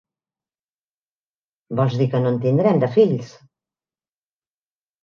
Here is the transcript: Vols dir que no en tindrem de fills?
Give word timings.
Vols 1.81 1.99
dir 2.01 2.09
que 2.15 2.23
no 2.25 2.33
en 2.33 2.41
tindrem 2.47 2.83
de 2.87 2.91
fills? 2.99 3.39